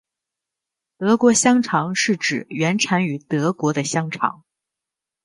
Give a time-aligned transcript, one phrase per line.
[0.97, 4.43] 德国香肠是指原产于德国的香肠。